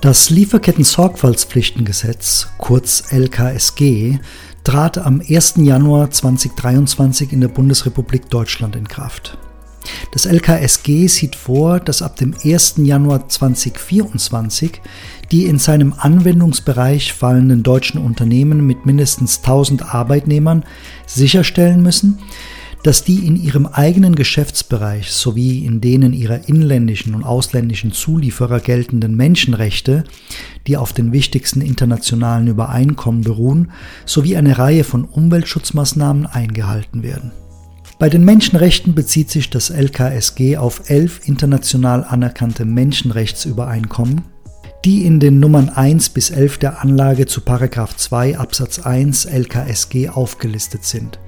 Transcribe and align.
Das 0.00 0.30
Lieferketten-Sorgfaltspflichtengesetz, 0.30 2.48
kurz 2.56 3.12
LKSG, 3.12 4.18
trat 4.64 4.96
am 4.96 5.20
1. 5.20 5.56
Januar 5.58 6.10
2023 6.10 7.34
in 7.34 7.42
der 7.42 7.48
Bundesrepublik 7.48 8.30
Deutschland 8.30 8.76
in 8.76 8.88
Kraft. 8.88 9.36
Das 10.12 10.24
LKSG 10.24 11.06
sieht 11.06 11.36
vor, 11.36 11.80
dass 11.80 12.00
ab 12.00 12.16
dem 12.16 12.34
1. 12.42 12.76
Januar 12.78 13.28
2024 13.28 14.80
die 15.30 15.44
in 15.44 15.58
seinem 15.58 15.92
Anwendungsbereich 15.96 17.12
fallenden 17.12 17.62
deutschen 17.62 18.02
Unternehmen 18.02 18.66
mit 18.66 18.86
mindestens 18.86 19.40
1000 19.40 19.94
Arbeitnehmern 19.94 20.64
sicherstellen 21.06 21.82
müssen, 21.82 22.20
dass 22.82 23.04
die 23.04 23.26
in 23.26 23.36
ihrem 23.36 23.66
eigenen 23.66 24.14
Geschäftsbereich 24.14 25.10
sowie 25.10 25.64
in 25.64 25.80
denen 25.80 26.12
ihrer 26.12 26.48
inländischen 26.48 27.14
und 27.14 27.24
ausländischen 27.24 27.92
Zulieferer 27.92 28.60
geltenden 28.60 29.14
Menschenrechte, 29.16 30.04
die 30.66 30.76
auf 30.76 30.92
den 30.92 31.12
wichtigsten 31.12 31.60
internationalen 31.60 32.46
Übereinkommen 32.46 33.22
beruhen, 33.22 33.72
sowie 34.06 34.36
eine 34.36 34.58
Reihe 34.58 34.84
von 34.84 35.04
Umweltschutzmaßnahmen 35.04 36.26
eingehalten 36.26 37.02
werden. 37.02 37.32
Bei 37.98 38.08
den 38.08 38.24
Menschenrechten 38.24 38.94
bezieht 38.94 39.30
sich 39.30 39.50
das 39.50 39.68
LKSG 39.68 40.56
auf 40.56 40.88
elf 40.88 41.20
international 41.28 42.02
anerkannte 42.04 42.64
Menschenrechtsübereinkommen, 42.64 44.22
die 44.86 45.04
in 45.04 45.20
den 45.20 45.38
Nummern 45.38 45.68
1 45.68 46.08
bis 46.08 46.30
11 46.30 46.56
der 46.56 46.80
Anlage 46.80 47.26
zu 47.26 47.42
2 47.42 48.38
Absatz 48.38 48.78
1 48.78 49.26
LKSG 49.26 50.08
aufgelistet 50.08 50.84
sind 50.84 51.18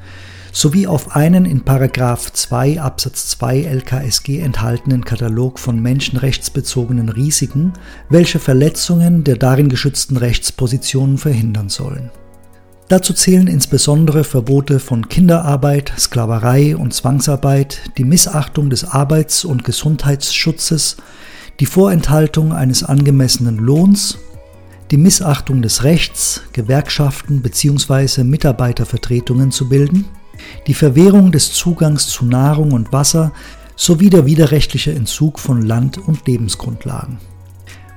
sowie 0.53 0.87
auf 0.87 1.17
einen 1.17 1.47
in 1.47 1.65
2 1.65 2.81
Absatz 2.81 3.29
2 3.29 3.63
LKSG 3.63 4.41
enthaltenen 4.41 5.05
Katalog 5.05 5.59
von 5.59 5.81
menschenrechtsbezogenen 5.81 7.09
Risiken, 7.09 7.73
welche 8.11 8.39
Verletzungen 8.39 9.25
der 9.25 9.37
darin 9.37 9.71
geschützten 9.71 10.19
Rechtspositionen 10.19 11.17
verhindern 11.17 11.71
sollen. 11.71 12.11
Dazu 12.89 13.15
zählen 13.15 13.47
insbesondere 13.47 14.23
Verbote 14.23 14.79
von 14.79 15.09
Kinderarbeit, 15.09 15.93
Sklaverei 15.99 16.77
und 16.77 16.93
Zwangsarbeit, 16.93 17.81
die 17.97 18.05
Missachtung 18.05 18.69
des 18.69 18.85
Arbeits- 18.85 19.47
und 19.47 19.65
Gesundheitsschutzes, 19.65 20.99
die 21.59 21.67
Vorenthaltung 21.67 22.53
eines 22.53 22.85
angemessenen 22.85 23.57
Lohns, 23.57 24.19
die 24.91 24.99
Missachtung 24.99 25.63
des 25.63 25.85
Rechts, 25.85 26.43
Gewerkschaften 26.53 27.41
bzw. 27.41 28.25
Mitarbeitervertretungen 28.25 29.51
zu 29.51 29.71
bilden, 29.71 30.05
die 30.67 30.75
Verwehrung 30.75 31.33
des 31.33 31.53
Zugangs 31.53 32.09
zu 32.09 32.25
Nahrung 32.25 32.73
und 32.73 32.93
Wasser 32.93 33.33
sowie 33.77 34.11
der 34.11 34.27
widerrechtliche 34.27 34.93
Entzug 34.93 35.39
von 35.39 35.63
Land- 35.63 35.99
und 35.99 36.27
Lebensgrundlagen. 36.27 37.19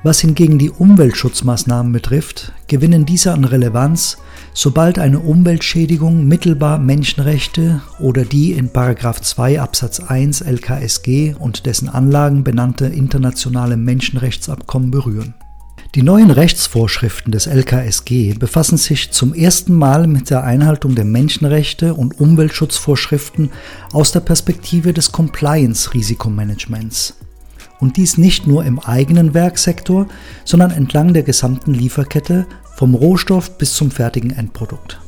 Was 0.06 0.20
hingegen 0.20 0.60
die 0.60 0.70
Umweltschutzmaßnahmen 0.70 1.92
betrifft, 1.92 2.54
gewinnen 2.68 3.08
diese 3.08 3.34
an 3.34 3.44
Relevanz, 3.44 4.18
sobald 4.54 5.00
eine 5.00 5.20
Umweltschädigung 5.20 6.28
mittelbar 6.28 6.78
Menschenrechte 6.78 7.82
oder 8.00 8.24
die 8.24 8.52
in 8.52 8.70
2 8.72 9.60
Absatz 9.60 10.00
1 10.00 10.42
LKSG 10.42 11.36
und 11.40 11.66
dessen 11.66 11.90
Anlagen 11.90 12.44
benannte 12.44 12.86
internationale 12.86 13.78
Menschenrechtsabkommen 13.78 14.92
berühren. 14.92 15.34
Die 15.96 16.04
neuen 16.04 16.30
Rechtsvorschriften 16.30 17.32
des 17.32 17.48
LKSG 17.48 18.34
befassen 18.34 18.76
sich 18.76 19.12
zum 19.12 19.34
ersten 19.34 19.74
Mal 19.74 20.08
mit 20.08 20.30
der 20.30 20.44
Einhaltung 20.44 20.94
der 20.94 21.06
Menschenrechte 21.06 21.94
und 21.94 22.20
Umweltschutzvorschriften 22.20 23.50
aus 23.94 24.12
der 24.12 24.20
Perspektive 24.20 24.92
des 24.92 25.14
Compliance-Risikomanagements. 25.14 27.16
Und 27.80 27.96
dies 27.96 28.18
nicht 28.18 28.46
nur 28.46 28.66
im 28.66 28.80
eigenen 28.80 29.34
Werksektor, 29.34 30.08
sondern 30.44 30.72
entlang 30.72 31.14
der 31.14 31.24
gesamten 31.24 31.74
Lieferkette 31.74 32.46
vom 32.76 32.94
Rohstoff 32.94 33.58
bis 33.58 33.74
zum 33.74 33.90
fertigen 33.90 34.32
Endprodukt. 34.32 35.00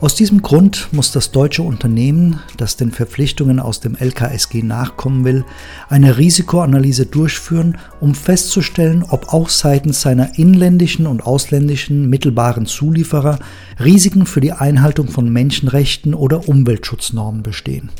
Aus 0.00 0.14
diesem 0.14 0.40
Grund 0.40 0.88
muss 0.92 1.12
das 1.12 1.30
deutsche 1.30 1.62
Unternehmen, 1.62 2.40
das 2.56 2.76
den 2.76 2.90
Verpflichtungen 2.90 3.60
aus 3.60 3.80
dem 3.80 3.96
LKSG 3.96 4.62
nachkommen 4.62 5.26
will, 5.26 5.44
eine 5.90 6.16
Risikoanalyse 6.16 7.04
durchführen, 7.04 7.76
um 8.00 8.14
festzustellen, 8.14 9.04
ob 9.06 9.34
auch 9.34 9.50
seitens 9.50 10.00
seiner 10.00 10.38
inländischen 10.38 11.06
und 11.06 11.26
ausländischen 11.26 12.08
mittelbaren 12.08 12.64
Zulieferer 12.64 13.40
Risiken 13.78 14.24
für 14.24 14.40
die 14.40 14.52
Einhaltung 14.52 15.08
von 15.08 15.30
Menschenrechten 15.30 16.14
oder 16.14 16.48
Umweltschutznormen 16.48 17.42
bestehen 17.42 17.90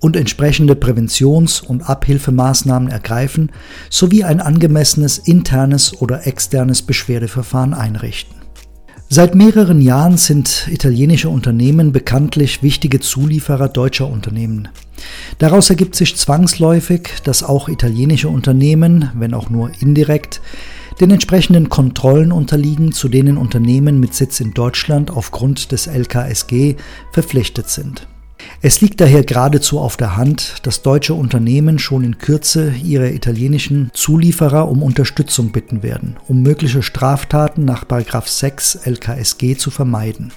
und 0.00 0.16
entsprechende 0.16 0.74
Präventions- 0.74 1.62
und 1.62 1.88
Abhilfemaßnahmen 1.88 2.90
ergreifen 2.90 3.52
sowie 3.88 4.24
ein 4.24 4.40
angemessenes 4.40 5.16
internes 5.16 5.98
oder 6.02 6.26
externes 6.26 6.82
Beschwerdeverfahren 6.82 7.72
einrichten. 7.72 8.41
Seit 9.14 9.34
mehreren 9.34 9.82
Jahren 9.82 10.16
sind 10.16 10.68
italienische 10.70 11.28
Unternehmen 11.28 11.92
bekanntlich 11.92 12.62
wichtige 12.62 12.98
Zulieferer 12.98 13.68
deutscher 13.68 14.08
Unternehmen. 14.08 14.68
Daraus 15.36 15.68
ergibt 15.68 15.96
sich 15.96 16.16
zwangsläufig, 16.16 17.10
dass 17.22 17.42
auch 17.42 17.68
italienische 17.68 18.30
Unternehmen, 18.30 19.10
wenn 19.14 19.34
auch 19.34 19.50
nur 19.50 19.70
indirekt, 19.80 20.40
den 20.98 21.10
entsprechenden 21.10 21.68
Kontrollen 21.68 22.32
unterliegen, 22.32 22.92
zu 22.92 23.10
denen 23.10 23.36
Unternehmen 23.36 24.00
mit 24.00 24.14
Sitz 24.14 24.40
in 24.40 24.54
Deutschland 24.54 25.10
aufgrund 25.10 25.72
des 25.72 25.88
LKSG 25.88 26.76
verpflichtet 27.12 27.68
sind. 27.68 28.06
Es 28.60 28.80
liegt 28.80 29.00
daher 29.00 29.24
geradezu 29.24 29.80
auf 29.80 29.96
der 29.96 30.16
Hand, 30.16 30.56
dass 30.62 30.82
deutsche 30.82 31.14
Unternehmen 31.14 31.78
schon 31.78 32.04
in 32.04 32.18
Kürze 32.18 32.72
ihre 32.82 33.10
italienischen 33.10 33.90
Zulieferer 33.92 34.68
um 34.68 34.82
Unterstützung 34.82 35.50
bitten 35.50 35.82
werden, 35.82 36.16
um 36.28 36.42
mögliche 36.42 36.82
Straftaten 36.82 37.64
nach 37.64 37.84
6 37.88 38.76
LKSG 38.84 39.56
zu 39.56 39.70
vermeiden. 39.70 40.32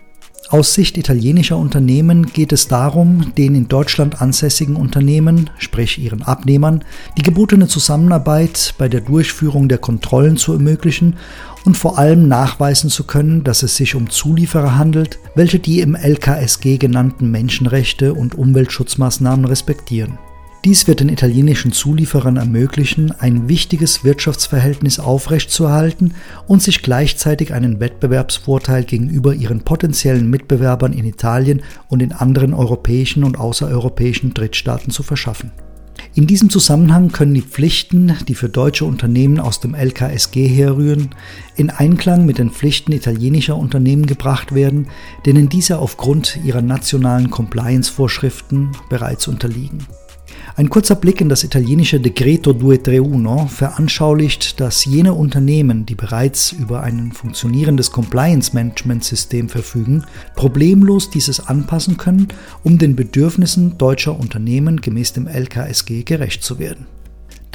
Aus 0.49 0.75
Sicht 0.75 0.95
italienischer 0.97 1.57
Unternehmen 1.57 2.27
geht 2.27 2.53
es 2.53 2.67
darum, 2.67 3.33
den 3.35 3.55
in 3.55 3.67
Deutschland 3.67 4.21
ansässigen 4.21 4.75
Unternehmen, 4.75 5.49
sprich 5.57 5.97
ihren 5.97 6.21
Abnehmern, 6.21 6.83
die 7.17 7.23
gebotene 7.23 7.67
Zusammenarbeit 7.67 8.75
bei 8.77 8.87
der 8.87 9.01
Durchführung 9.01 9.69
der 9.69 9.79
Kontrollen 9.79 10.37
zu 10.37 10.53
ermöglichen 10.53 11.15
und 11.65 11.75
vor 11.77 11.97
allem 11.97 12.27
nachweisen 12.27 12.89
zu 12.89 13.03
können, 13.03 13.43
dass 13.43 13.63
es 13.63 13.75
sich 13.75 13.95
um 13.95 14.09
Zulieferer 14.09 14.77
handelt, 14.77 15.19
welche 15.33 15.59
die 15.59 15.81
im 15.81 15.95
LKSG 15.95 16.77
genannten 16.77 17.31
Menschenrechte 17.31 18.13
und 18.13 18.35
Umweltschutzmaßnahmen 18.35 19.45
respektieren. 19.45 20.17
Dies 20.65 20.87
wird 20.87 20.99
den 20.99 21.09
italienischen 21.09 21.71
Zulieferern 21.71 22.37
ermöglichen, 22.37 23.11
ein 23.11 23.47
wichtiges 23.47 24.03
Wirtschaftsverhältnis 24.03 24.99
aufrechtzuerhalten 24.99 26.15
und 26.47 26.63
sich 26.63 26.81
gleichzeitig 26.81 27.53
einen 27.53 27.79
Wettbewerbsvorteil 27.79 28.83
gegenüber 28.83 29.35
ihren 29.35 29.61
potenziellen 29.61 30.27
Mitbewerbern 30.27 30.93
in 30.93 31.05
Italien 31.05 31.61
und 31.87 32.01
in 32.01 32.13
anderen 32.13 32.55
europäischen 32.55 33.23
und 33.23 33.37
außereuropäischen 33.37 34.33
Drittstaaten 34.33 34.89
zu 34.89 35.03
verschaffen. 35.03 35.51
In 36.13 36.27
diesem 36.27 36.49
Zusammenhang 36.49 37.11
können 37.11 37.33
die 37.33 37.41
Pflichten, 37.41 38.13
die 38.27 38.35
für 38.35 38.49
deutsche 38.49 38.85
Unternehmen 38.85 39.39
aus 39.39 39.59
dem 39.59 39.75
LKSG 39.75 40.47
herrühren, 40.47 41.09
in 41.55 41.69
Einklang 41.69 42.25
mit 42.25 42.37
den 42.37 42.51
Pflichten 42.51 42.91
italienischer 42.91 43.57
Unternehmen 43.57 44.05
gebracht 44.05 44.55
werden, 44.55 44.87
denen 45.25 45.49
diese 45.49 45.79
aufgrund 45.79 46.39
ihrer 46.43 46.61
nationalen 46.61 47.29
Compliance-Vorschriften 47.29 48.71
bereits 48.89 49.27
unterliegen. 49.27 49.85
Ein 50.55 50.69
kurzer 50.69 50.95
Blick 50.95 51.21
in 51.21 51.29
das 51.29 51.43
italienische 51.43 51.99
Decreto 51.99 52.53
231 52.53 53.51
veranschaulicht, 53.51 54.59
dass 54.59 54.85
jene 54.85 55.13
Unternehmen, 55.13 55.85
die 55.85 55.95
bereits 55.95 56.51
über 56.51 56.81
ein 56.81 57.11
funktionierendes 57.11 57.91
Compliance-Management-System 57.91 59.49
verfügen, 59.49 60.05
problemlos 60.35 61.09
dieses 61.09 61.45
anpassen 61.45 61.97
können, 61.97 62.29
um 62.63 62.77
den 62.77 62.95
Bedürfnissen 62.95 63.77
deutscher 63.77 64.17
Unternehmen 64.17 64.81
gemäß 64.81 65.13
dem 65.13 65.27
LKSG 65.27 66.03
gerecht 66.03 66.43
zu 66.43 66.57
werden. 66.59 66.85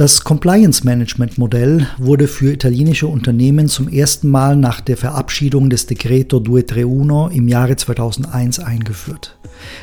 Das 0.01 0.25
Compliance 0.25 0.83
Management 0.83 1.37
Modell 1.37 1.87
wurde 1.99 2.27
für 2.27 2.55
italienische 2.55 3.07
Unternehmen 3.07 3.69
zum 3.69 3.87
ersten 3.87 4.31
Mal 4.31 4.57
nach 4.57 4.81
der 4.81 4.97
Verabschiedung 4.97 5.69
des 5.69 5.85
Decreto 5.85 6.41
231 6.41 7.37
im 7.37 7.49
Jahre 7.49 7.77
2001 7.77 8.61
eingeführt. 8.61 9.37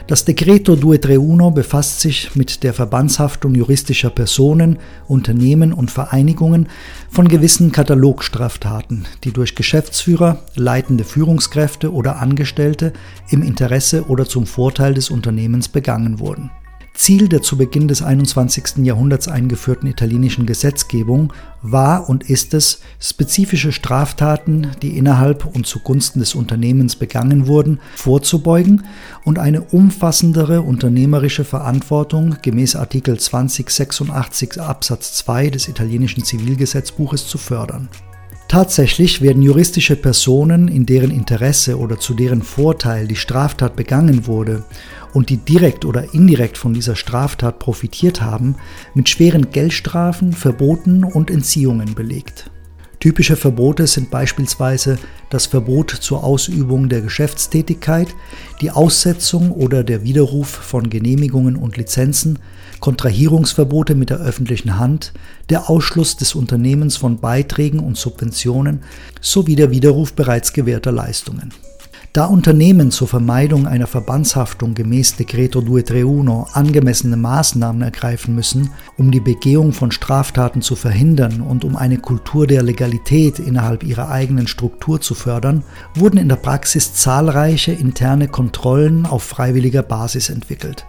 Das 0.07 0.25
Decreto 0.25 0.75
231 0.75 1.53
befasst 1.53 2.01
sich 2.01 2.35
mit 2.35 2.63
der 2.63 2.73
Verbandshaftung 2.73 3.53
juristischer 3.53 4.09
Personen, 4.09 4.79
Unternehmen 5.07 5.71
und 5.71 5.91
Vereinigungen 5.91 6.67
von 7.11 7.27
gewissen 7.27 7.71
Katalogstraftaten, 7.71 9.05
die 9.23 9.31
durch 9.31 9.53
Geschäftsführer, 9.53 10.39
leitende 10.55 11.03
Führungskräfte 11.03 11.93
oder 11.93 12.19
Angestellte 12.19 12.91
im 13.29 13.43
Interesse 13.43 14.07
oder 14.07 14.25
zum 14.25 14.47
Vorteil 14.47 14.95
des 14.95 15.11
Unternehmens 15.11 15.69
begangen 15.69 16.17
wurden. 16.17 16.49
Ziel 16.97 17.29
der 17.29 17.43
zu 17.43 17.57
Beginn 17.57 17.87
des 17.87 18.01
21. 18.01 18.77
Jahrhunderts 18.77 19.27
eingeführten 19.27 19.87
italienischen 19.87 20.47
Gesetzgebung 20.47 21.31
war 21.61 22.09
und 22.09 22.27
ist 22.27 22.55
es, 22.55 22.81
spezifische 22.99 23.71
Straftaten, 23.71 24.71
die 24.81 24.97
innerhalb 24.97 25.45
und 25.45 25.67
zugunsten 25.67 26.19
des 26.19 26.33
Unternehmens 26.33 26.95
begangen 26.95 27.45
wurden, 27.45 27.79
vorzubeugen 27.95 28.83
und 29.23 29.37
eine 29.37 29.61
umfassendere 29.61 30.63
unternehmerische 30.63 31.45
Verantwortung 31.45 32.37
gemäß 32.41 32.75
Artikel 32.75 33.19
2086 33.19 34.59
Absatz 34.59 35.13
2 35.13 35.51
des 35.51 35.67
italienischen 35.67 36.23
Zivilgesetzbuches 36.23 37.27
zu 37.27 37.37
fördern. 37.37 37.89
Tatsächlich 38.47 39.21
werden 39.21 39.43
juristische 39.43 39.97
Personen, 39.97 40.69
in 40.69 40.85
deren 40.85 41.11
Interesse 41.11 41.77
oder 41.77 41.99
zu 41.99 42.13
deren 42.13 42.41
Vorteil 42.41 43.05
die 43.05 43.17
Straftat 43.17 43.75
begangen 43.75 44.25
wurde 44.25 44.63
und 45.17 45.31
die 45.31 45.37
direkt 45.37 45.83
oder 45.83 46.13
indirekt 46.13 46.59
von 46.59 46.75
dieser 46.75 46.95
Straftat 46.95 47.57
profitiert 47.57 48.21
haben, 48.21 48.55
mit 48.93 49.09
schweren 49.09 49.49
Geldstrafen, 49.49 50.31
Verboten 50.31 51.03
und 51.03 51.31
Entziehungen 51.31 51.95
belegt. 51.95 52.51
Typische 52.99 53.35
Verbote 53.35 53.87
sind 53.87 54.11
beispielsweise 54.11 54.99
das 55.31 55.47
Verbot 55.47 55.89
zur 55.89 56.23
Ausübung 56.23 56.87
der 56.87 57.01
Geschäftstätigkeit, 57.01 58.09
die 58.61 58.69
Aussetzung 58.69 59.49
oder 59.49 59.83
der 59.83 60.03
Widerruf 60.03 60.49
von 60.49 60.87
Genehmigungen 60.87 61.55
und 61.55 61.77
Lizenzen, 61.77 62.37
Kontrahierungsverbote 62.79 63.95
mit 63.95 64.11
der 64.11 64.19
öffentlichen 64.19 64.77
Hand, 64.77 65.13
der 65.49 65.67
Ausschluss 65.67 66.15
des 66.17 66.35
Unternehmens 66.35 66.95
von 66.95 67.17
Beiträgen 67.17 67.79
und 67.79 67.97
Subventionen 67.97 68.83
sowie 69.19 69.55
der 69.55 69.71
Widerruf 69.71 70.13
bereits 70.13 70.53
gewährter 70.53 70.91
Leistungen. 70.91 71.51
Da 72.13 72.25
Unternehmen 72.25 72.89
zur 72.89 73.07
Vermeidung 73.07 73.67
einer 73.67 73.85
Verbandshaftung 73.85 74.73
gemäß 74.73 75.17
Decreto 75.17 75.61
231 75.61 76.55
angemessene 76.55 77.17
Maßnahmen 77.17 77.81
ergreifen 77.81 78.33
müssen, 78.33 78.71
um 78.97 79.11
die 79.11 79.19
Begehung 79.19 79.71
von 79.71 79.91
Straftaten 79.91 80.61
zu 80.61 80.75
verhindern 80.75 81.41
und 81.41 81.63
um 81.63 81.75
eine 81.75 81.99
Kultur 81.99 82.47
der 82.47 82.63
Legalität 82.63 83.37
innerhalb 83.39 83.83
ihrer 83.83 84.09
eigenen 84.09 84.47
Struktur 84.47 84.99
zu 84.99 85.13
fördern, 85.13 85.63
wurden 85.93 86.17
in 86.17 86.29
der 86.29 86.37
Praxis 86.37 86.93
zahlreiche 86.93 87.73
interne 87.73 88.27
Kontrollen 88.27 89.05
auf 89.05 89.23
freiwilliger 89.23 89.83
Basis 89.83 90.29
entwickelt. 90.29 90.85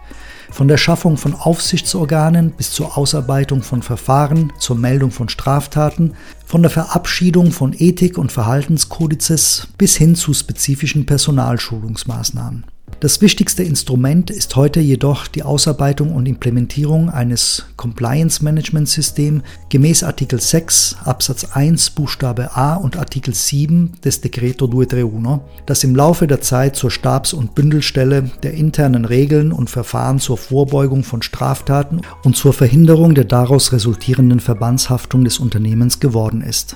Von 0.51 0.67
der 0.67 0.77
Schaffung 0.77 1.17
von 1.17 1.35
Aufsichtsorganen 1.35 2.51
bis 2.51 2.71
zur 2.71 2.97
Ausarbeitung 2.97 3.61
von 3.63 3.81
Verfahren 3.81 4.51
zur 4.57 4.75
Meldung 4.75 5.11
von 5.11 5.29
Straftaten, 5.29 6.15
von 6.45 6.61
der 6.61 6.71
Verabschiedung 6.71 7.51
von 7.51 7.73
Ethik- 7.73 8.17
und 8.17 8.31
Verhaltenskodizes 8.31 9.67
bis 9.77 9.95
hin 9.95 10.15
zu 10.15 10.33
spezifischen 10.33 11.05
Personalschulungsmaßnahmen. 11.05 12.65
Das 13.01 13.21
wichtigste 13.21 13.63
Instrument 13.63 14.29
ist 14.29 14.57
heute 14.57 14.81
jedoch 14.81 15.27
die 15.27 15.43
Ausarbeitung 15.43 16.13
und 16.13 16.27
Implementierung 16.27 17.09
eines 17.09 17.65
Compliance 17.77 18.43
Management 18.43 18.89
System 18.89 19.41
gemäß 19.69 20.03
Artikel 20.03 20.41
6 20.41 20.97
Absatz 21.05 21.45
1 21.53 21.91
Buchstabe 21.91 22.57
A 22.57 22.75
und 22.75 22.97
Artikel 22.97 23.33
7 23.33 23.93
des 24.03 24.19
Decreto 24.19 24.67
231, 24.67 25.39
das 25.65 25.85
im 25.85 25.95
Laufe 25.95 26.27
der 26.27 26.41
Zeit 26.41 26.75
zur 26.75 26.91
Stabs- 26.91 27.31
und 27.31 27.55
Bündelstelle 27.55 28.31
der 28.43 28.55
internen 28.55 29.05
Regeln 29.05 29.53
und 29.53 29.69
Verfahren 29.69 30.19
zur 30.19 30.37
Vorbeugung 30.37 31.03
von 31.03 31.21
Straftaten 31.21 32.01
und 32.25 32.35
zur 32.35 32.51
Verhinderung 32.51 33.15
der 33.15 33.23
daraus 33.23 33.71
resultierenden 33.71 34.41
Verbandshaftung 34.41 35.23
des 35.23 35.39
Unternehmens 35.39 36.01
geworden 36.01 36.41
ist. 36.41 36.75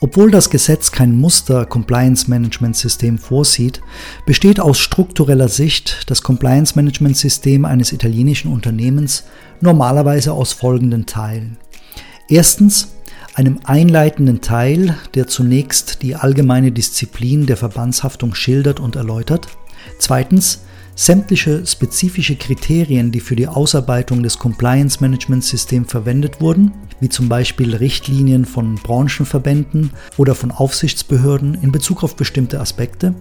Obwohl 0.00 0.30
das 0.30 0.50
Gesetz 0.50 0.92
kein 0.92 1.16
Muster-Compliance-Management-System 1.16 3.18
vorsieht, 3.18 3.80
besteht 4.26 4.60
aus 4.60 4.78
struktureller 4.78 5.48
Sicht 5.48 6.10
das 6.10 6.22
Compliance-Management-System 6.22 7.64
eines 7.64 7.92
italienischen 7.92 8.52
Unternehmens 8.52 9.24
normalerweise 9.60 10.34
aus 10.34 10.52
folgenden 10.52 11.06
Teilen. 11.06 11.56
Erstens 12.28 12.88
einem 13.34 13.60
einleitenden 13.64 14.42
Teil, 14.42 14.96
der 15.14 15.28
zunächst 15.28 16.02
die 16.02 16.14
allgemeine 16.14 16.72
Disziplin 16.72 17.46
der 17.46 17.56
Verbandshaftung 17.56 18.34
schildert 18.34 18.80
und 18.80 18.96
erläutert. 18.96 19.48
Zweitens 19.98 20.60
sämtliche 20.96 21.64
spezifische 21.66 22.36
Kriterien, 22.36 23.12
die 23.12 23.20
für 23.20 23.36
die 23.36 23.46
Ausarbeitung 23.46 24.22
des 24.22 24.38
Compliance 24.38 24.98
Management 25.00 25.44
Systems 25.44 25.90
verwendet 25.90 26.40
wurden, 26.40 26.72
wie 27.00 27.10
zum 27.10 27.28
Beispiel 27.28 27.76
Richtlinien 27.76 28.46
von 28.46 28.76
Branchenverbänden 28.76 29.90
oder 30.16 30.34
von 30.34 30.50
Aufsichtsbehörden 30.50 31.58
in 31.62 31.70
Bezug 31.70 32.02
auf 32.02 32.16
bestimmte 32.16 32.58
Aspekte. 32.58 33.14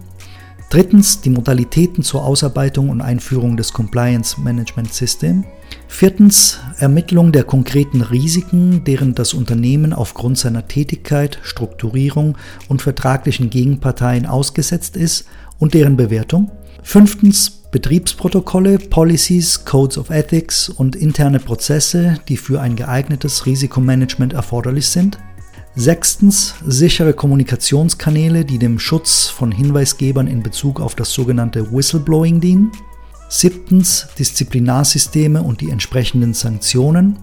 Drittens 0.69 1.21
die 1.21 1.29
Modalitäten 1.29 2.01
zur 2.01 2.23
Ausarbeitung 2.23 2.89
und 2.89 3.01
Einführung 3.01 3.57
des 3.57 3.73
Compliance 3.73 4.39
Management 4.39 4.93
System. 4.93 5.43
Viertens 5.87 6.59
Ermittlung 6.79 7.33
der 7.33 7.43
konkreten 7.43 8.01
Risiken, 8.01 8.83
deren 8.85 9.15
das 9.15 9.33
Unternehmen 9.33 9.93
aufgrund 9.93 10.37
seiner 10.37 10.67
Tätigkeit, 10.67 11.39
Strukturierung 11.43 12.37
und 12.67 12.81
vertraglichen 12.81 13.49
Gegenparteien 13.49 14.25
ausgesetzt 14.25 14.95
ist 14.95 15.27
und 15.59 15.73
deren 15.73 15.97
Bewertung. 15.97 16.49
Fünftens 16.81 17.64
Betriebsprotokolle, 17.75 18.79
Policies, 18.79 19.65
Codes 19.65 19.97
of 19.97 20.09
Ethics 20.09 20.69
und 20.69 20.95
interne 20.95 21.39
Prozesse, 21.41 22.21
die 22.29 22.37
für 22.37 22.61
ein 22.61 22.77
geeignetes 22.77 23.45
Risikomanagement 23.45 24.31
erforderlich 24.31 24.87
sind. 24.87 25.19
Sechstens 25.75 26.55
sichere 26.65 27.11
Kommunikationskanäle, 27.11 28.45
die 28.45 28.59
dem 28.59 28.79
Schutz 28.79 29.27
von 29.27 29.51
Hinweisgebern 29.51 30.27
in 30.27 30.41
Bezug 30.41 30.79
auf 30.79 30.95
das 30.95 31.11
sogenannte 31.11 31.69
Whistleblowing 31.73 32.39
dienen. 32.39 32.71
Siebtens 33.27 34.07
Disziplinarsysteme 34.17 35.43
und 35.43 35.59
die 35.59 35.69
entsprechenden 35.69 36.33
Sanktionen. 36.33 37.17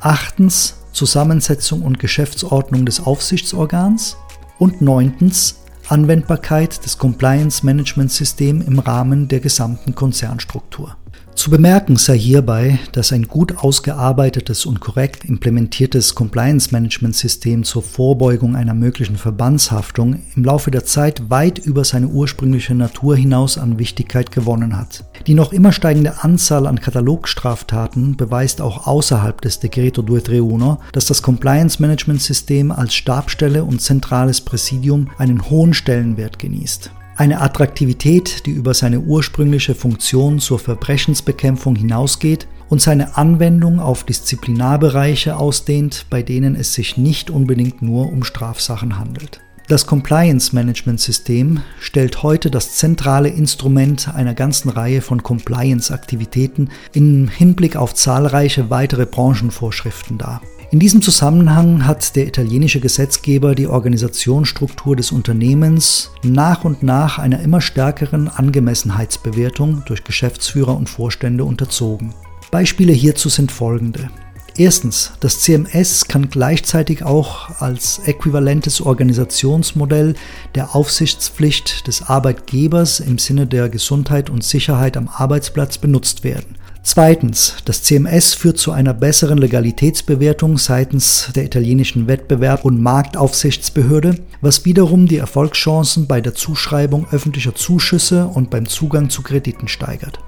Achtens 0.00 0.78
Zusammensetzung 0.90 1.82
und 1.82 2.00
Geschäftsordnung 2.00 2.86
des 2.86 3.06
Aufsichtsorgans. 3.06 4.16
Und 4.58 4.80
neuntens 4.82 5.61
Anwendbarkeit 5.92 6.86
des 6.86 6.96
Compliance 6.96 7.66
Management 7.66 8.10
System 8.10 8.62
im 8.62 8.78
Rahmen 8.78 9.28
der 9.28 9.40
gesamten 9.40 9.94
Konzernstruktur. 9.94 10.96
Zu 11.34 11.50
bemerken 11.50 11.96
sei 11.96 12.16
hierbei, 12.16 12.78
dass 12.92 13.12
ein 13.12 13.24
gut 13.24 13.58
ausgearbeitetes 13.58 14.64
und 14.64 14.80
korrekt 14.80 15.26
implementiertes 15.26 16.14
Compliance-Management-System 16.14 17.64
zur 17.64 17.82
Vorbeugung 17.82 18.56
einer 18.56 18.72
möglichen 18.72 19.16
Verbandshaftung 19.16 20.22
im 20.34 20.44
Laufe 20.44 20.70
der 20.70 20.84
Zeit 20.86 21.28
weit 21.28 21.58
über 21.58 21.84
seine 21.84 22.08
ursprüngliche 22.08 22.74
Natur 22.74 23.14
hinaus 23.14 23.58
an 23.58 23.78
Wichtigkeit 23.78 24.32
gewonnen 24.32 24.78
hat. 24.78 25.04
Die 25.26 25.34
noch 25.34 25.52
immer 25.52 25.70
steigende 25.70 26.24
Anzahl 26.24 26.66
an 26.66 26.80
Katalogstraftaten 26.80 28.16
beweist 28.16 28.60
auch 28.60 28.86
außerhalb 28.86 29.40
des 29.40 29.60
Decreto 29.60 30.02
231, 30.02 30.92
dass 30.92 31.06
das 31.06 31.22
Compliance-Management-System 31.22 32.72
als 32.72 32.94
Stabstelle 32.94 33.64
und 33.64 33.80
zentrales 33.80 34.40
Präsidium 34.40 35.10
einen 35.18 35.48
hohen 35.48 35.74
Stellenwert 35.74 36.38
genießt. 36.38 36.90
Eine 37.14 37.40
Attraktivität, 37.40 38.46
die 38.46 38.50
über 38.50 38.74
seine 38.74 39.00
ursprüngliche 39.00 39.74
Funktion 39.74 40.40
zur 40.40 40.58
Verbrechensbekämpfung 40.58 41.76
hinausgeht 41.76 42.48
und 42.68 42.80
seine 42.80 43.16
Anwendung 43.16 43.80
auf 43.80 44.02
Disziplinarbereiche 44.04 45.36
ausdehnt, 45.36 46.06
bei 46.10 46.22
denen 46.22 46.56
es 46.56 46.74
sich 46.74 46.96
nicht 46.96 47.30
unbedingt 47.30 47.82
nur 47.82 48.10
um 48.10 48.24
Strafsachen 48.24 48.98
handelt. 48.98 49.40
Das 49.68 49.86
Compliance 49.86 50.54
Management 50.54 51.00
System 51.00 51.60
stellt 51.80 52.22
heute 52.22 52.50
das 52.50 52.76
zentrale 52.76 53.28
Instrument 53.28 54.12
einer 54.12 54.34
ganzen 54.34 54.68
Reihe 54.68 55.00
von 55.00 55.22
Compliance-Aktivitäten 55.22 56.68
im 56.92 57.28
Hinblick 57.28 57.76
auf 57.76 57.94
zahlreiche 57.94 58.70
weitere 58.70 59.06
Branchenvorschriften 59.06 60.18
dar. 60.18 60.42
In 60.72 60.78
diesem 60.78 61.00
Zusammenhang 61.00 61.86
hat 61.86 62.16
der 62.16 62.26
italienische 62.26 62.80
Gesetzgeber 62.80 63.54
die 63.54 63.66
Organisationsstruktur 63.66 64.96
des 64.96 65.12
Unternehmens 65.12 66.10
nach 66.22 66.64
und 66.64 66.82
nach 66.82 67.18
einer 67.18 67.40
immer 67.40 67.60
stärkeren 67.60 68.28
Angemessenheitsbewertung 68.28 69.82
durch 69.86 70.02
Geschäftsführer 70.02 70.76
und 70.76 70.88
Vorstände 70.88 71.44
unterzogen. 71.44 72.14
Beispiele 72.50 72.92
hierzu 72.92 73.28
sind 73.28 73.52
folgende. 73.52 74.10
Erstens, 74.56 75.12
das 75.20 75.40
CMS 75.40 76.08
kann 76.08 76.28
gleichzeitig 76.28 77.04
auch 77.04 77.60
als 77.60 78.00
äquivalentes 78.04 78.82
Organisationsmodell 78.82 80.14
der 80.54 80.76
Aufsichtspflicht 80.76 81.86
des 81.86 82.02
Arbeitgebers 82.02 83.00
im 83.00 83.16
Sinne 83.16 83.46
der 83.46 83.70
Gesundheit 83.70 84.28
und 84.28 84.44
Sicherheit 84.44 84.98
am 84.98 85.08
Arbeitsplatz 85.08 85.78
benutzt 85.78 86.22
werden. 86.22 86.56
Zweitens, 86.84 87.54
das 87.64 87.84
CMS 87.84 88.34
führt 88.34 88.58
zu 88.58 88.72
einer 88.72 88.92
besseren 88.92 89.38
Legalitätsbewertung 89.38 90.58
seitens 90.58 91.30
der 91.34 91.44
italienischen 91.44 92.08
Wettbewerb- 92.08 92.64
und 92.64 92.82
Marktaufsichtsbehörde, 92.82 94.16
was 94.40 94.64
wiederum 94.64 95.06
die 95.06 95.18
Erfolgschancen 95.18 96.08
bei 96.08 96.20
der 96.20 96.34
Zuschreibung 96.34 97.06
öffentlicher 97.12 97.54
Zuschüsse 97.54 98.26
und 98.26 98.50
beim 98.50 98.66
Zugang 98.66 99.10
zu 99.10 99.22
Krediten 99.22 99.68
steigert. 99.68 100.18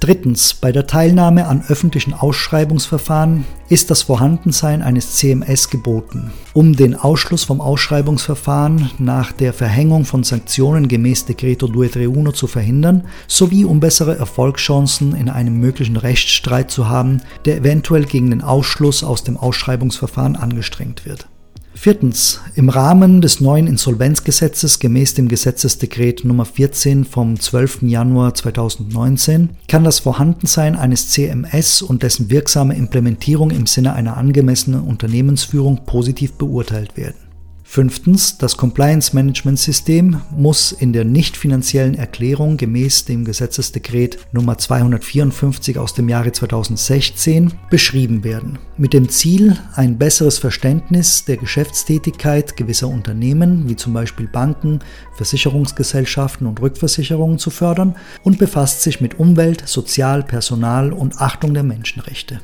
Drittens, 0.00 0.54
bei 0.54 0.72
der 0.72 0.86
Teilnahme 0.86 1.46
an 1.46 1.62
öffentlichen 1.68 2.14
Ausschreibungsverfahren 2.14 3.44
ist 3.68 3.90
das 3.90 4.04
Vorhandensein 4.04 4.80
eines 4.80 5.16
CMS 5.16 5.68
geboten, 5.68 6.32
um 6.54 6.74
den 6.74 6.96
Ausschluss 6.96 7.44
vom 7.44 7.60
Ausschreibungsverfahren 7.60 8.90
nach 8.98 9.32
der 9.32 9.52
Verhängung 9.52 10.06
von 10.06 10.24
Sanktionen 10.24 10.88
gemäß 10.88 11.26
Decreto 11.26 11.66
231 11.66 12.34
zu 12.34 12.46
verhindern, 12.46 13.04
sowie 13.28 13.66
um 13.66 13.78
bessere 13.78 14.16
Erfolgschancen 14.16 15.14
in 15.14 15.28
einem 15.28 15.60
möglichen 15.60 15.98
Rechtsstreit 15.98 16.70
zu 16.70 16.88
haben, 16.88 17.20
der 17.44 17.58
eventuell 17.58 18.06
gegen 18.06 18.30
den 18.30 18.40
Ausschluss 18.40 19.04
aus 19.04 19.22
dem 19.22 19.36
Ausschreibungsverfahren 19.36 20.34
angestrengt 20.34 21.04
wird. 21.04 21.29
Viertens. 21.74 22.40
Im 22.56 22.68
Rahmen 22.68 23.22
des 23.22 23.40
neuen 23.40 23.66
Insolvenzgesetzes 23.66 24.80
gemäß 24.80 25.14
dem 25.14 25.28
Gesetzesdekret 25.28 26.24
Nummer 26.24 26.44
14 26.44 27.04
vom 27.04 27.38
12. 27.38 27.82
Januar 27.82 28.34
2019 28.34 29.50
kann 29.68 29.84
das 29.84 30.00
Vorhandensein 30.00 30.76
eines 30.76 31.08
CMS 31.10 31.80
und 31.80 32.02
dessen 32.02 32.28
wirksame 32.28 32.74
Implementierung 32.74 33.50
im 33.50 33.66
Sinne 33.66 33.94
einer 33.94 34.16
angemessenen 34.16 34.82
Unternehmensführung 34.82 35.86
positiv 35.86 36.32
beurteilt 36.34 36.96
werden. 36.96 37.29
Fünftens, 37.72 38.36
das 38.36 38.56
Compliance 38.56 39.14
Management 39.14 39.60
System 39.60 40.22
muss 40.36 40.72
in 40.72 40.92
der 40.92 41.04
nicht 41.04 41.36
finanziellen 41.36 41.94
Erklärung 41.94 42.56
gemäß 42.56 43.04
dem 43.04 43.24
Gesetzesdekret 43.24 44.18
Nummer 44.32 44.58
254 44.58 45.78
aus 45.78 45.94
dem 45.94 46.08
Jahre 46.08 46.32
2016 46.32 47.52
beschrieben 47.70 48.24
werden, 48.24 48.58
mit 48.76 48.92
dem 48.92 49.08
Ziel, 49.08 49.56
ein 49.76 49.98
besseres 49.98 50.38
Verständnis 50.38 51.24
der 51.26 51.36
Geschäftstätigkeit 51.36 52.56
gewisser 52.56 52.88
Unternehmen, 52.88 53.68
wie 53.68 53.76
zum 53.76 53.92
Beispiel 53.92 54.26
Banken, 54.26 54.80
Versicherungsgesellschaften 55.14 56.48
und 56.48 56.60
Rückversicherungen 56.60 57.38
zu 57.38 57.50
fördern 57.50 57.94
und 58.24 58.40
befasst 58.40 58.82
sich 58.82 59.00
mit 59.00 59.20
Umwelt, 59.20 59.68
Sozial-, 59.68 60.24
Personal- 60.24 60.92
und 60.92 61.20
Achtung 61.20 61.54
der 61.54 61.62
Menschenrechte. 61.62 62.40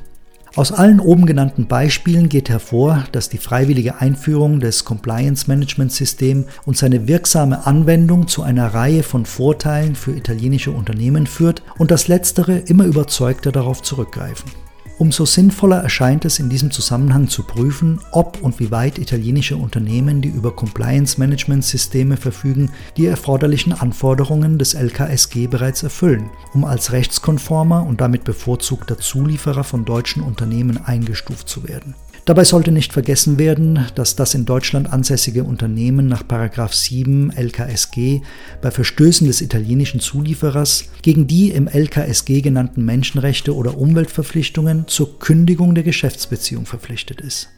Aus 0.56 0.72
allen 0.72 1.00
oben 1.00 1.26
genannten 1.26 1.66
Beispielen 1.66 2.30
geht 2.30 2.48
hervor, 2.48 3.04
dass 3.12 3.28
die 3.28 3.36
freiwillige 3.36 4.00
Einführung 4.00 4.58
des 4.58 4.86
Compliance 4.86 5.48
Management 5.48 5.92
System 5.92 6.46
und 6.64 6.78
seine 6.78 7.06
wirksame 7.06 7.66
Anwendung 7.66 8.26
zu 8.26 8.42
einer 8.42 8.72
Reihe 8.72 9.02
von 9.02 9.26
Vorteilen 9.26 9.94
für 9.94 10.12
italienische 10.12 10.70
Unternehmen 10.70 11.26
führt 11.26 11.62
und 11.76 11.90
dass 11.90 12.08
letztere 12.08 12.56
immer 12.56 12.86
überzeugter 12.86 13.52
darauf 13.52 13.82
zurückgreifen. 13.82 14.50
Umso 14.98 15.26
sinnvoller 15.26 15.82
erscheint 15.82 16.24
es 16.24 16.38
in 16.38 16.48
diesem 16.48 16.70
Zusammenhang 16.70 17.28
zu 17.28 17.42
prüfen, 17.42 18.00
ob 18.12 18.42
und 18.42 18.58
wie 18.60 18.70
weit 18.70 18.98
italienische 18.98 19.58
Unternehmen, 19.58 20.22
die 20.22 20.30
über 20.30 20.56
Compliance-Management-Systeme 20.56 22.16
verfügen, 22.16 22.70
die 22.96 23.04
erforderlichen 23.04 23.74
Anforderungen 23.74 24.58
des 24.58 24.72
LKSG 24.72 25.48
bereits 25.48 25.82
erfüllen, 25.82 26.30
um 26.54 26.64
als 26.64 26.92
rechtskonformer 26.92 27.84
und 27.86 28.00
damit 28.00 28.24
bevorzugter 28.24 28.96
Zulieferer 28.96 29.64
von 29.64 29.84
deutschen 29.84 30.22
Unternehmen 30.22 30.82
eingestuft 30.82 31.46
zu 31.46 31.68
werden. 31.68 31.94
Dabei 32.26 32.42
sollte 32.42 32.72
nicht 32.72 32.92
vergessen 32.92 33.38
werden, 33.38 33.86
dass 33.94 34.16
das 34.16 34.34
in 34.34 34.46
Deutschland 34.46 34.92
ansässige 34.92 35.44
Unternehmen 35.44 36.08
nach 36.08 36.24
7 36.72 37.30
LKSG 37.30 38.20
bei 38.60 38.72
Verstößen 38.72 39.28
des 39.28 39.40
italienischen 39.40 40.00
Zulieferers 40.00 40.86
gegen 41.02 41.28
die 41.28 41.52
im 41.52 41.68
LKSG 41.68 42.40
genannten 42.40 42.84
Menschenrechte 42.84 43.54
oder 43.54 43.78
Umweltverpflichtungen 43.78 44.88
zur 44.88 45.20
Kündigung 45.20 45.76
der 45.76 45.84
Geschäftsbeziehung 45.84 46.66
verpflichtet 46.66 47.20
ist. 47.20 47.48